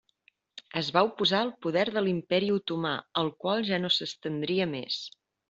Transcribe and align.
Es 0.79 0.87
va 0.95 1.03
oposar 1.09 1.41
al 1.47 1.51
poder 1.65 1.83
de 1.97 2.03
l'Imperi 2.07 2.49
otomà, 2.55 2.95
el 3.23 3.31
qual 3.45 3.63
ja 3.69 3.81
no 3.85 3.93
s'estendria 3.99 4.69
més. 4.75 4.99